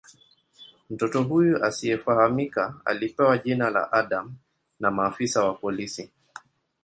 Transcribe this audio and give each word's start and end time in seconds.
Mtoto 0.89 1.23
huyu 1.23 1.63
asiyefahamika 1.63 2.73
alipewa 2.85 3.37
jina 3.37 3.69
la 3.69 3.91
"Adam" 3.91 4.33
na 4.79 4.91
maafisa 4.91 5.45
wa 5.45 5.53
polisi. 5.53 6.09